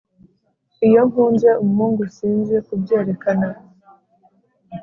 Iyo 0.87 1.01
nkunze 1.09 1.49
umuhungu 1.63 2.03
sinzi 2.15 2.55
kubyerekana 2.65 3.47